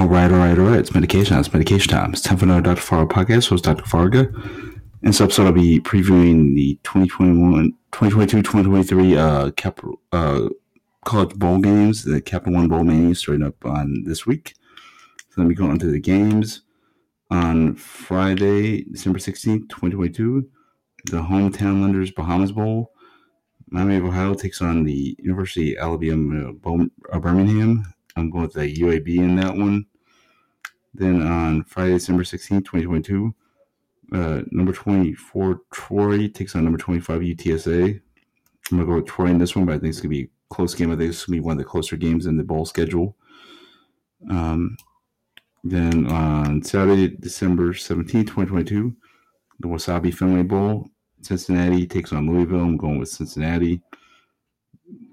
All 0.00 0.08
right, 0.08 0.32
all 0.32 0.38
right, 0.38 0.58
all 0.58 0.64
right. 0.64 0.78
It's 0.78 0.94
medication. 0.94 1.36
It's 1.36 1.52
medication 1.52 1.90
time. 1.90 2.14
It's 2.14 2.22
time 2.22 2.38
for 2.38 2.46
another 2.46 2.62
Dr. 2.62 2.80
Fargo 2.80 3.14
podcast. 3.14 3.50
Host 3.50 3.64
Dr. 3.64 3.84
Fargo. 3.84 4.20
In 4.20 4.80
this 5.02 5.20
episode, 5.20 5.44
I'll 5.44 5.52
be 5.52 5.78
previewing 5.78 6.54
the 6.54 6.76
2021, 6.84 7.72
2022, 7.92 8.40
2023 8.40 9.18
uh, 9.18 9.50
Cap, 9.50 9.78
uh, 10.12 10.48
college 11.04 11.34
bowl 11.34 11.58
games. 11.58 12.02
The 12.02 12.22
Capital 12.22 12.54
One 12.54 12.68
Bowl 12.68 12.82
mania 12.82 13.14
starting 13.14 13.44
up 13.44 13.62
on 13.66 14.04
this 14.06 14.24
week. 14.24 14.54
So 15.28 15.42
let 15.42 15.48
me 15.48 15.54
go 15.54 15.66
on 15.66 15.78
to 15.80 15.90
the 15.90 16.00
games. 16.00 16.62
On 17.30 17.74
Friday, 17.74 18.84
December 18.84 19.18
16th, 19.18 19.68
2022, 19.68 20.48
the 21.10 21.18
hometown 21.18 21.82
lenders 21.82 22.10
Bahamas 22.10 22.52
Bowl. 22.52 22.92
Miami 23.68 23.96
of 23.96 24.06
Ohio 24.06 24.32
takes 24.32 24.62
on 24.62 24.84
the 24.84 25.14
University 25.18 25.76
of 25.76 25.84
Alabama 25.84 26.54
uh, 27.12 27.18
Birmingham. 27.18 27.84
I'm 28.16 28.30
going 28.30 28.44
with 28.44 28.54
the 28.54 28.74
UAB 28.76 29.18
in 29.18 29.36
that 29.36 29.54
one. 29.54 29.84
Then 30.94 31.22
on 31.22 31.64
Friday, 31.64 31.92
December 31.92 32.24
16th, 32.24 32.64
2022, 32.64 33.34
uh, 34.12 34.42
number 34.50 34.72
24, 34.72 35.60
Troy 35.72 36.28
takes 36.28 36.56
on 36.56 36.64
number 36.64 36.78
25, 36.78 37.20
UTSA. 37.20 38.00
I'm 38.70 38.76
going 38.76 38.80
to 38.80 38.86
go 38.86 38.96
with 38.96 39.06
Troy 39.06 39.26
in 39.26 39.38
this 39.38 39.54
one, 39.54 39.66
but 39.66 39.76
I 39.76 39.78
think 39.78 39.90
it's 39.90 40.00
going 40.00 40.10
to 40.10 40.16
be 40.16 40.24
a 40.24 40.54
close 40.54 40.74
game. 40.74 40.90
I 40.90 40.96
think 40.96 41.10
it's 41.10 41.24
going 41.24 41.36
to 41.38 41.42
be 41.42 41.46
one 41.46 41.52
of 41.52 41.58
the 41.58 41.64
closer 41.64 41.96
games 41.96 42.26
in 42.26 42.36
the 42.36 42.44
bowl 42.44 42.66
schedule. 42.66 43.16
Um, 44.28 44.76
then 45.62 46.06
on 46.06 46.62
Saturday, 46.62 47.08
December 47.08 47.72
17th, 47.72 48.26
2022, 48.26 48.94
the 49.60 49.68
Wasabi 49.68 50.12
Fenway 50.12 50.42
Bowl. 50.42 50.88
Cincinnati 51.22 51.86
takes 51.86 52.12
on 52.12 52.26
Louisville. 52.26 52.60
I'm 52.60 52.76
going 52.76 52.98
with 52.98 53.10
Cincinnati. 53.10 53.82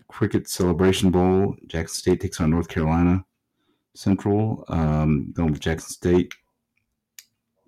Cricket 0.07 0.47
Celebration 0.47 1.11
Bowl. 1.11 1.55
Jackson 1.67 1.95
State 1.95 2.21
takes 2.21 2.39
on 2.39 2.49
North 2.49 2.69
Carolina 2.69 3.25
Central. 3.97 4.63
Um, 4.67 5.31
going 5.33 5.51
with 5.51 5.59
Jackson 5.59 5.89
State. 5.89 6.33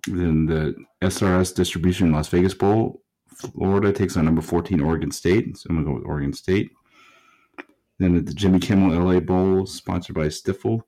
Then 0.06 0.46
the 0.46 0.74
SRS 1.02 1.54
Distribution 1.54 2.12
Las 2.12 2.28
Vegas 2.28 2.54
Bowl. 2.54 3.02
Florida 3.34 3.92
takes 3.92 4.16
on 4.16 4.24
number 4.24 4.42
14 4.42 4.80
Oregon 4.80 5.10
State. 5.10 5.56
So 5.56 5.66
I'm 5.68 5.76
going 5.76 5.86
to 5.86 5.90
go 5.90 5.98
with 5.98 6.06
Oregon 6.06 6.32
State. 6.32 6.70
Then 7.98 8.16
at 8.16 8.26
the 8.26 8.32
Jimmy 8.32 8.60
Kimmel 8.60 8.98
LA 8.98 9.20
Bowl, 9.20 9.66
sponsored 9.66 10.16
by 10.16 10.26
Stifel. 10.26 10.82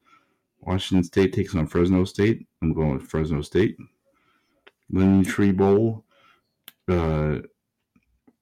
Washington 0.61 1.05
State 1.05 1.33
takes 1.33 1.55
on 1.55 1.67
Fresno 1.67 2.05
State. 2.05 2.47
I'm 2.63 2.73
going 2.73 2.95
with 2.95 3.03
Fresno 3.03 3.43
State. 3.43 3.77
Lending 4.91 5.25
Tree 5.31 5.53
Bowl. 5.53 6.05
Uh, 6.89 7.39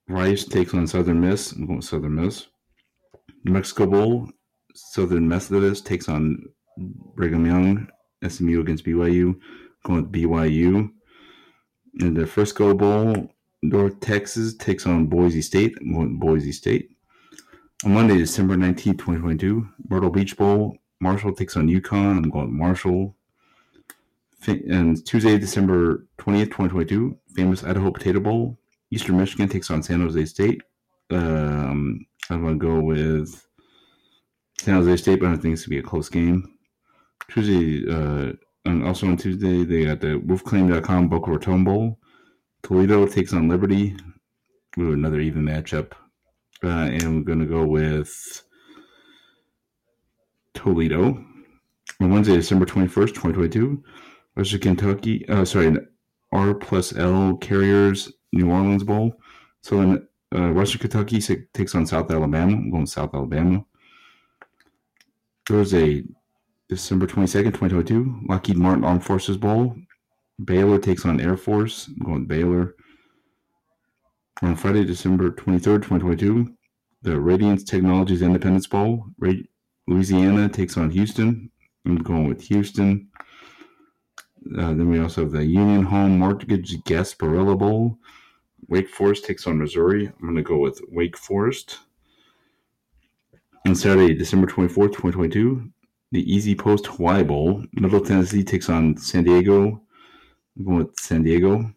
Rice 0.08 0.44
takes 0.44 0.74
on 0.74 0.86
Southern 0.86 1.20
Miss. 1.20 1.52
I'm 1.52 1.66
going 1.66 1.78
with 1.78 1.86
Southern 1.86 2.14
Miss. 2.14 2.46
New 3.44 3.52
Mexico 3.52 3.86
Bowl. 3.86 4.28
Southern 4.74 5.28
Methodist 5.28 5.86
takes 5.86 6.08
on 6.08 6.44
Brigham 7.14 7.46
Young. 7.46 7.88
SMU 8.26 8.60
against 8.60 8.84
BYU. 8.84 9.38
Going 9.84 10.02
with 10.02 10.12
BYU. 10.12 10.90
In 12.00 12.14
the 12.14 12.26
Frisco 12.26 12.74
Bowl, 12.74 13.32
North 13.62 14.00
Texas 14.00 14.54
takes 14.56 14.86
on 14.86 15.06
Boise 15.06 15.42
State. 15.42 15.76
I'm 15.80 15.94
going 15.94 16.18
Boise 16.18 16.52
State. 16.52 16.90
On 17.84 17.94
Monday, 17.94 18.18
December 18.18 18.56
19, 18.56 18.94
2022, 18.96 19.68
Myrtle 19.88 20.10
Beach 20.10 20.36
Bowl. 20.36 20.76
Marshall 21.00 21.34
takes 21.34 21.56
on 21.56 21.66
UConn. 21.66 22.18
I'm 22.18 22.30
going 22.30 22.46
with 22.46 22.54
Marshall. 22.54 23.16
And 24.46 25.04
Tuesday, 25.04 25.38
December 25.38 26.06
20th, 26.18 26.46
2022, 26.46 27.16
famous 27.34 27.64
Idaho 27.64 27.90
Potato 27.90 28.20
Bowl. 28.20 28.58
Eastern 28.90 29.18
Michigan 29.18 29.48
takes 29.48 29.70
on 29.70 29.82
San 29.82 30.00
Jose 30.00 30.24
State. 30.26 30.62
Um, 31.10 32.06
I'm 32.28 32.42
going 32.42 32.58
to 32.58 32.66
go 32.66 32.80
with 32.80 33.46
San 34.58 34.74
Jose 34.74 34.96
State, 34.96 35.20
but 35.20 35.28
I 35.28 35.36
think 35.36 35.54
it's 35.54 35.66
going 35.66 35.70
to 35.70 35.70
be 35.70 35.78
a 35.78 35.82
close 35.82 36.08
game. 36.08 36.54
Tuesday, 37.28 37.84
uh, 37.90 38.32
and 38.64 38.86
also 38.86 39.06
on 39.06 39.16
Tuesday, 39.16 39.64
they 39.64 39.84
got 39.84 40.00
the 40.00 40.20
RoofClaim.com 40.20 41.08
Boca 41.08 41.30
Raton 41.30 41.64
Bowl. 41.64 41.98
Toledo 42.62 43.06
takes 43.06 43.32
on 43.32 43.48
Liberty. 43.48 43.96
Ooh, 44.78 44.92
another 44.92 45.20
even 45.20 45.42
matchup. 45.42 45.92
Uh, 46.62 46.88
and 46.92 47.16
we're 47.16 47.22
going 47.22 47.38
to 47.38 47.46
go 47.46 47.64
with 47.64 48.42
Toledo. 50.54 51.24
On 52.00 52.10
Wednesday, 52.10 52.36
December 52.36 52.66
21st, 52.66 53.08
2022, 53.08 53.82
Western 54.36 54.60
Kentucky, 54.60 55.28
uh, 55.28 55.44
sorry, 55.44 55.76
R 56.32 56.54
plus 56.54 56.96
L 56.96 57.36
Carriers 57.38 58.12
New 58.32 58.50
Orleans 58.50 58.84
Bowl. 58.84 59.12
So 59.62 59.76
then 59.76 60.08
uh, 60.34 60.52
Western 60.52 60.80
Kentucky 60.80 61.20
takes 61.52 61.74
on 61.74 61.86
South 61.86 62.10
Alabama. 62.10 62.52
I'm 62.52 62.70
going 62.70 62.86
South 62.86 63.14
Alabama. 63.14 63.64
Thursday, 65.46 66.04
December 66.70 67.04
22nd, 67.04 67.46
2022, 67.46 68.20
Lockheed 68.28 68.56
Martin 68.56 68.84
Armed 68.84 69.04
Forces 69.04 69.36
Bowl. 69.36 69.74
Baylor 70.44 70.78
takes 70.78 71.04
on 71.04 71.20
Air 71.20 71.36
Force. 71.36 71.88
I'm 71.88 72.06
going 72.06 72.26
Baylor. 72.26 72.76
On 74.42 74.54
Friday, 74.54 74.84
December 74.84 75.32
23rd, 75.32 75.82
2022, 75.82 76.54
the 77.02 77.20
Radiance 77.20 77.64
Technologies 77.64 78.22
Independence 78.22 78.68
Bowl. 78.68 79.04
Louisiana 79.88 80.48
takes 80.48 80.76
on 80.76 80.90
Houston. 80.90 81.50
I'm 81.84 81.96
going 81.96 82.28
with 82.28 82.42
Houston. 82.42 83.08
Uh, 84.56 84.68
then 84.68 84.88
we 84.88 85.00
also 85.00 85.22
have 85.22 85.32
the 85.32 85.44
Union 85.44 85.82
Home 85.82 86.20
Mortgage 86.20 86.76
Gasparilla 86.84 87.58
Bowl. 87.58 87.98
Wake 88.68 88.88
Forest 88.88 89.24
takes 89.24 89.48
on 89.48 89.58
Missouri. 89.58 90.06
I'm 90.06 90.20
going 90.20 90.36
to 90.36 90.42
go 90.42 90.58
with 90.58 90.80
Wake 90.86 91.16
Forest. 91.16 91.80
On 93.66 93.74
Saturday, 93.74 94.14
December 94.14 94.46
24th, 94.46 94.92
2022, 94.92 95.68
the 96.12 96.24
EasyPost 96.24 96.86
Hawaii 96.86 97.22
Bowl. 97.22 97.64
Middle 97.72 98.00
Tennessee 98.00 98.44
takes 98.44 98.68
on 98.68 98.96
San 98.96 99.24
Diego. 99.24 99.80
I'm 100.56 100.64
going 100.64 100.78
with 100.78 100.98
San 100.98 101.22
Diego. 101.22 101.72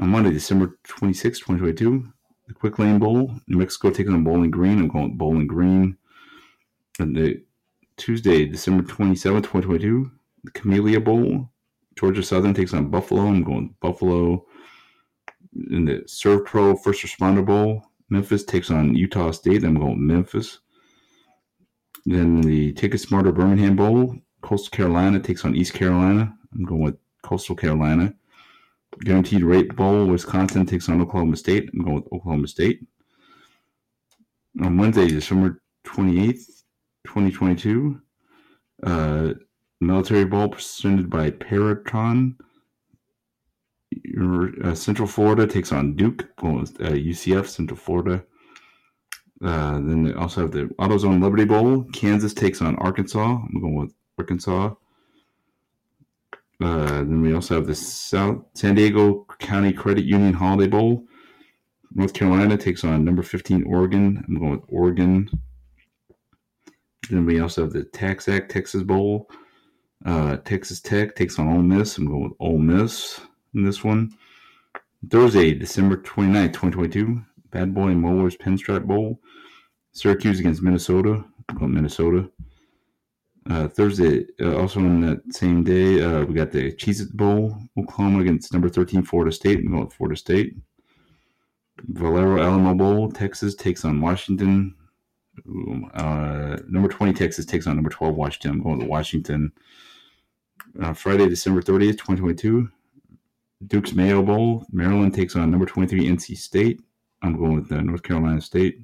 On 0.00 0.08
Monday, 0.08 0.30
December 0.30 0.78
26th, 0.86 1.40
2022, 1.40 2.08
the 2.46 2.54
Quick 2.54 2.78
Lane 2.78 2.98
Bowl. 2.98 3.32
New 3.46 3.58
Mexico 3.58 3.90
takes 3.90 4.10
on 4.10 4.24
Bowling 4.24 4.50
Green. 4.50 4.78
I'm 4.78 4.88
going 4.88 5.10
with 5.10 5.18
Bowling 5.18 5.46
Green. 5.46 5.96
And 6.98 7.16
the 7.16 7.42
Tuesday, 7.96 8.44
December 8.44 8.82
27th, 8.84 9.42
2022, 9.42 10.10
the 10.44 10.50
Camellia 10.52 11.00
Bowl. 11.00 11.50
Georgia 11.96 12.22
Southern 12.22 12.54
takes 12.54 12.74
on 12.74 12.90
Buffalo. 12.90 13.22
I'm 13.22 13.42
going 13.42 13.74
Buffalo. 13.80 14.46
In 15.70 15.84
the 15.84 16.04
SERVPRO 16.06 16.80
First 16.82 17.02
Responder 17.04 17.44
Bowl, 17.44 17.82
Memphis 18.10 18.44
takes 18.44 18.70
on 18.70 18.94
Utah 18.94 19.32
State. 19.32 19.64
I'm 19.64 19.74
going 19.74 20.06
Memphis. 20.06 20.60
Then 22.06 22.40
the 22.40 22.72
TicketSmarter 22.72 23.34
Birmingham 23.34 23.76
Bowl, 23.76 24.16
Coastal 24.40 24.70
Carolina 24.70 25.20
takes 25.20 25.44
on 25.44 25.54
East 25.54 25.74
Carolina. 25.74 26.34
I'm 26.54 26.64
going 26.64 26.82
with 26.82 26.96
Coastal 27.22 27.56
Carolina. 27.56 28.14
Guaranteed 29.00 29.42
Rate 29.42 29.76
Bowl, 29.76 30.06
Wisconsin 30.06 30.66
takes 30.66 30.88
on 30.88 31.00
Oklahoma 31.00 31.36
State. 31.36 31.70
I'm 31.72 31.82
going 31.82 31.96
with 31.96 32.12
Oklahoma 32.12 32.48
State. 32.48 32.86
On 34.62 34.76
Wednesday, 34.76 35.08
December 35.08 35.60
28th, 35.86 36.62
2022, 37.06 38.00
uh, 38.84 39.34
Military 39.80 40.24
Bowl 40.24 40.48
presented 40.48 41.08
by 41.08 41.30
Peraton. 41.30 42.36
Uh, 44.64 44.74
Central 44.74 45.06
Florida 45.06 45.46
takes 45.46 45.70
on 45.70 45.94
Duke. 45.94 46.28
Well, 46.42 46.60
uh, 46.60 46.94
UCF, 46.94 47.46
Central 47.46 47.78
Florida. 47.78 48.24
Uh, 49.42 49.74
then 49.74 50.02
they 50.02 50.12
also 50.14 50.42
have 50.42 50.50
the 50.50 50.64
AutoZone 50.78 51.22
Liberty 51.22 51.44
Bowl. 51.44 51.84
Kansas 51.92 52.34
takes 52.34 52.60
on 52.60 52.76
Arkansas. 52.76 53.20
I'm 53.20 53.60
going 53.60 53.76
with 53.76 53.94
Arkansas. 54.18 54.74
Uh, 56.60 56.86
then 56.86 57.22
we 57.22 57.34
also 57.34 57.54
have 57.54 57.66
the 57.66 57.74
South 57.74 58.44
San 58.54 58.74
Diego 58.74 59.24
County 59.38 59.72
Credit 59.72 60.04
Union 60.04 60.32
Holiday 60.32 60.68
Bowl. 60.68 61.04
North 61.94 62.12
Carolina 62.12 62.56
takes 62.56 62.82
on 62.82 63.04
number 63.04 63.22
15 63.22 63.64
Oregon. 63.64 64.24
I'm 64.26 64.38
going 64.38 64.52
with 64.52 64.64
Oregon. 64.68 65.30
Then 67.10 67.24
we 67.24 67.40
also 67.40 67.62
have 67.62 67.72
the 67.72 67.84
TaxAct 67.84 68.48
Texas 68.48 68.82
Bowl. 68.82 69.30
Uh, 70.04 70.36
Texas 70.38 70.80
Tech 70.80 71.16
takes 71.16 71.38
on 71.38 71.48
Ole 71.48 71.62
Miss. 71.62 71.96
I'm 71.96 72.06
going 72.06 72.24
with 72.24 72.32
Ole 72.40 72.58
Miss 72.58 73.20
in 73.54 73.64
this 73.64 73.82
one. 73.82 74.10
Thursday, 75.08 75.54
December 75.54 75.96
29th, 75.96 76.52
2022, 76.52 77.22
Bad 77.50 77.74
Boy 77.74 77.94
Mowers 77.94 78.36
Pinstripe 78.36 78.84
Bowl. 78.84 79.20
Syracuse 79.92 80.40
against 80.40 80.62
Minnesota. 80.62 81.24
I'm 81.60 81.74
Minnesota. 81.74 82.30
Uh, 83.48 83.66
Thursday, 83.66 84.26
uh, 84.42 84.58
also 84.58 84.80
on 84.80 85.00
that 85.00 85.22
same 85.34 85.64
day, 85.64 86.02
uh, 86.02 86.24
we 86.24 86.34
got 86.34 86.50
the 86.50 86.72
Cheez 86.72 87.10
Bowl. 87.10 87.56
Oklahoma 87.78 88.20
against 88.20 88.52
number 88.52 88.68
13 88.68 89.02
Florida 89.02 89.32
State. 89.32 89.60
I'm 89.60 89.88
Florida 89.88 90.16
State. 90.16 90.54
Valero 91.88 92.42
Alamo 92.42 92.74
Bowl. 92.74 93.10
Texas 93.10 93.54
takes 93.54 93.84
on 93.84 94.00
Washington. 94.00 94.74
Uh, 95.94 96.58
number 96.68 96.88
20 96.88 97.12
Texas 97.14 97.46
takes 97.46 97.66
on 97.66 97.76
number 97.76 97.90
12 97.90 98.14
Washington. 98.14 98.50
I'm 98.50 98.62
going 98.62 98.78
with 98.80 98.88
Washington. 98.88 99.52
Uh, 100.82 100.92
Friday, 100.92 101.28
December 101.28 101.62
30th, 101.62 101.92
2022, 101.92 102.68
Duke's 103.66 103.94
Mayo 103.94 104.22
Bowl. 104.22 104.66
Maryland 104.70 105.14
takes 105.14 105.34
on 105.36 105.50
number 105.50 105.66
23 105.66 106.06
NC 106.06 106.36
State. 106.36 106.80
I'm 107.22 107.36
going 107.36 107.56
with 107.56 107.72
uh, 107.72 107.80
North 107.80 108.02
Carolina 108.02 108.40
State. 108.40 108.80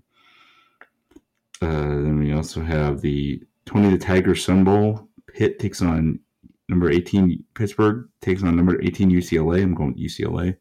Uh, 1.62 1.68
then 1.68 2.18
we 2.18 2.32
also 2.32 2.62
have 2.62 3.00
the 3.00 3.42
Tony 3.64 3.90
the 3.90 3.98
Tiger 3.98 4.34
Sun 4.34 4.64
Bowl. 4.64 5.08
Pitt 5.26 5.58
takes 5.58 5.82
on 5.82 6.20
number 6.68 6.90
18 6.90 7.44
Pittsburgh 7.54 8.08
takes 8.20 8.42
on 8.42 8.56
number 8.56 8.80
18 8.82 9.10
UCLA. 9.10 9.62
I'm 9.62 9.74
going 9.74 9.94
with 9.94 10.02
UCLA. 10.02 10.56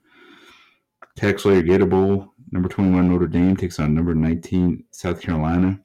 TaxSlayer 1.18 1.66
Gator 1.66 1.86
Bowl, 1.86 2.34
number 2.52 2.68
21 2.68 3.08
Notre 3.08 3.28
Dame 3.28 3.56
takes 3.56 3.80
on 3.80 3.94
number 3.94 4.16
19 4.16 4.84
South 4.92 5.22
Carolina. 5.22 5.80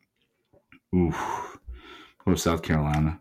Oof. 0.95 1.59
Go 2.25 2.35
South 2.35 2.63
Carolina. 2.63 3.21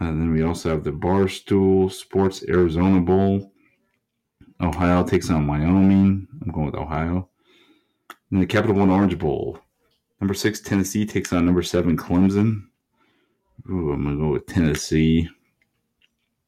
And 0.00 0.20
then 0.20 0.32
we 0.32 0.42
also 0.42 0.70
have 0.70 0.84
the 0.84 0.92
Barstool 0.92 1.90
Sports 1.90 2.44
Arizona 2.48 3.00
Bowl. 3.00 3.52
Ohio 4.60 5.04
takes 5.04 5.30
on 5.30 5.46
Wyoming. 5.46 6.27
I'm 6.42 6.52
going 6.52 6.66
with 6.66 6.74
Ohio. 6.74 7.28
And 8.30 8.42
the 8.42 8.46
Capital 8.46 8.76
One 8.76 8.90
Orange 8.90 9.18
Bowl. 9.18 9.58
Number 10.20 10.34
six 10.34 10.60
Tennessee 10.60 11.06
takes 11.06 11.32
on 11.32 11.46
number 11.46 11.62
seven 11.62 11.96
Clemson. 11.96 12.64
Ooh, 13.70 13.92
I'm 13.92 14.04
gonna 14.04 14.16
go 14.16 14.32
with 14.32 14.46
Tennessee. 14.46 15.28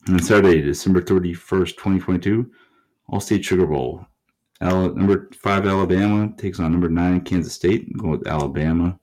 And 0.06 0.24
Saturday, 0.24 0.62
December 0.62 1.02
31st, 1.02 1.76
2022, 1.76 2.50
Allstate 3.10 3.44
Sugar 3.44 3.66
Bowl. 3.66 4.06
Al- 4.60 4.94
number 4.94 5.28
five 5.38 5.66
Alabama 5.66 6.32
takes 6.36 6.58
on 6.58 6.72
number 6.72 6.88
nine 6.88 7.20
Kansas 7.22 7.52
State. 7.52 7.86
I'm 7.86 7.98
going 7.98 8.18
with 8.18 8.26
Alabama. 8.26 8.98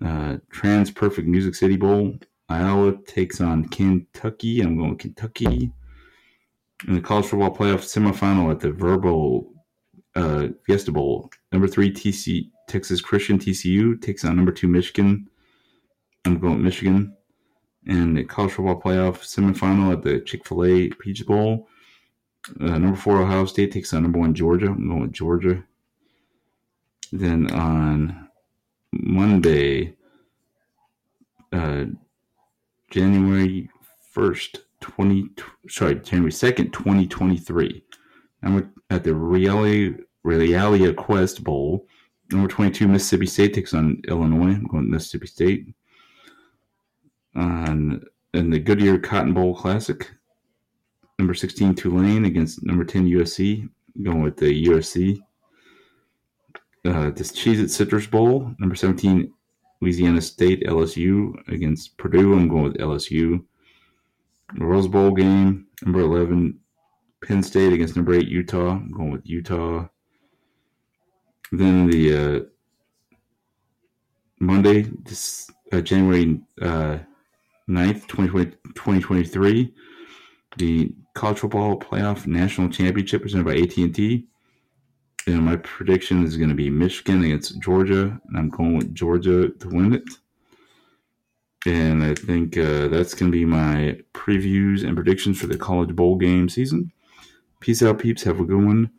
Uh, 0.00 0.36
TransPerfect 0.52 1.26
Music 1.26 1.54
City 1.54 1.76
Bowl. 1.76 2.14
Iowa 2.48 2.96
takes 3.06 3.40
on 3.40 3.68
Kentucky. 3.68 4.60
I'm 4.60 4.76
going 4.76 4.90
with 4.90 5.00
Kentucky. 5.00 5.72
In 6.86 6.94
the 6.94 7.00
college 7.00 7.26
football 7.26 7.54
playoff 7.54 7.82
semifinal 7.82 8.52
at 8.52 8.60
the 8.60 8.70
Vrbo 8.70 9.46
uh, 10.14 10.48
Fiesta 10.64 10.92
Bowl, 10.92 11.30
number 11.50 11.66
three 11.66 11.90
TC 11.90 12.50
Texas 12.68 13.00
Christian 13.00 13.38
TCU 13.38 14.00
takes 14.00 14.24
on 14.24 14.36
number 14.36 14.52
two 14.52 14.68
Michigan. 14.68 15.28
I'm 16.24 16.38
going 16.38 16.62
Michigan. 16.62 17.16
And 17.86 18.16
the 18.16 18.24
college 18.24 18.52
football 18.52 18.80
playoff 18.80 19.22
semifinal 19.22 19.92
at 19.92 20.02
the 20.02 20.20
Chick-fil-A 20.20 20.90
Peach 20.90 21.26
Bowl, 21.26 21.68
uh, 22.60 22.78
number 22.78 22.96
four 22.96 23.20
Ohio 23.22 23.46
State 23.46 23.72
takes 23.72 23.92
on 23.92 24.02
number 24.02 24.18
one 24.18 24.34
Georgia. 24.34 24.66
I'm 24.66 24.88
going 24.88 25.02
with 25.02 25.12
Georgia. 25.12 25.64
Then 27.12 27.50
on 27.52 28.28
Monday, 28.92 29.94
uh, 31.52 31.86
January 32.90 33.70
first, 34.10 34.60
twenty 34.80 35.28
sorry 35.68 35.96
January 35.96 36.32
second, 36.32 36.72
twenty 36.72 37.06
twenty 37.06 37.36
three. 37.36 37.84
I'm 38.42 38.72
at 38.90 39.04
the 39.04 39.10
Realia 39.10 39.98
ReliaQuest 40.26 41.42
Bowl. 41.42 41.86
Number 42.30 42.48
twenty 42.48 42.70
two 42.70 42.88
Mississippi 42.88 43.26
State 43.26 43.54
takes 43.54 43.74
on 43.74 44.00
Illinois. 44.08 44.54
I'm 44.54 44.66
going 44.66 44.84
to 44.84 44.90
Mississippi 44.90 45.26
State. 45.26 45.74
On 47.34 48.02
in 48.34 48.50
the 48.50 48.58
Goodyear 48.58 48.98
Cotton 48.98 49.34
Bowl 49.34 49.54
Classic, 49.54 50.10
number 51.18 51.34
sixteen 51.34 51.74
Tulane 51.74 52.24
against 52.24 52.64
number 52.64 52.84
ten 52.84 53.06
USC. 53.06 53.68
Going 54.02 54.22
with 54.22 54.36
the 54.36 54.66
USC. 54.66 55.20
Uh, 56.84 57.10
this 57.10 57.32
Cheez 57.32 57.58
It 57.62 57.70
Citrus 57.70 58.06
Bowl, 58.06 58.54
number 58.58 58.74
17 58.74 59.32
Louisiana 59.80 60.20
State 60.20 60.64
LSU 60.64 61.34
against 61.48 61.96
Purdue. 61.98 62.34
I'm 62.34 62.48
going 62.48 62.64
with 62.64 62.78
LSU. 62.78 63.44
Rose 64.56 64.88
Bowl 64.88 65.12
game, 65.12 65.66
number 65.82 66.00
11 66.00 66.58
Penn 67.24 67.42
State 67.42 67.72
against 67.72 67.96
number 67.96 68.14
8 68.14 68.26
Utah. 68.26 68.70
I'm 68.70 68.92
going 68.92 69.10
with 69.10 69.26
Utah. 69.26 69.88
Then 71.52 71.88
the 71.88 72.16
uh, 72.16 72.40
Monday, 74.40 74.82
this, 75.02 75.50
uh, 75.72 75.80
January 75.80 76.40
uh, 76.62 76.98
9th, 77.68 78.06
2020, 78.08 78.50
2023, 78.74 79.74
the 80.56 80.92
College 81.14 81.38
Football 81.38 81.78
Playoff 81.78 82.26
National 82.26 82.68
Championship 82.68 83.22
presented 83.22 83.44
by 83.44 83.56
AT&T. 83.56 84.26
And 85.26 85.42
my 85.42 85.56
prediction 85.56 86.24
is 86.24 86.36
going 86.36 86.48
to 86.48 86.54
be 86.54 86.70
Michigan 86.70 87.22
against 87.24 87.60
Georgia, 87.60 88.18
and 88.28 88.38
I'm 88.38 88.48
going 88.48 88.76
with 88.78 88.94
Georgia 88.94 89.50
to 89.50 89.68
win 89.68 89.92
it. 89.94 90.04
And 91.66 92.02
I 92.04 92.14
think 92.14 92.56
uh, 92.56 92.88
that's 92.88 93.14
going 93.14 93.32
to 93.32 93.36
be 93.36 93.44
my 93.44 93.98
previews 94.14 94.84
and 94.84 94.94
predictions 94.94 95.40
for 95.40 95.48
the 95.48 95.58
college 95.58 95.94
bowl 95.94 96.16
game 96.16 96.48
season. 96.48 96.92
Peace 97.60 97.82
out, 97.82 97.98
peeps. 97.98 98.22
Have 98.22 98.40
a 98.40 98.44
good 98.44 98.64
one. 98.64 98.90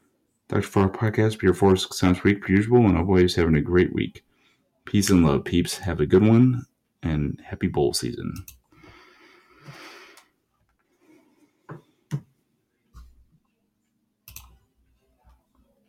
Dr. 0.50 0.64
Farr 0.64 0.90
Podcast, 0.90 1.38
Pure 1.40 1.54
Force 1.54 1.88
Sounds 1.96 2.24
Week, 2.24 2.42
per 2.42 2.52
usual, 2.52 2.86
and 2.86 2.98
always 2.98 3.36
having 3.36 3.56
a 3.56 3.62
great 3.62 3.94
week. 3.94 4.26
Peace 4.86 5.10
and 5.10 5.26
love, 5.26 5.46
peeps. 5.46 5.78
Have 5.78 6.00
a 6.00 6.06
good 6.06 6.26
one, 6.26 6.66
and 7.04 7.40
happy 7.46 7.68
bowl 7.68 7.94
season. 7.94 8.34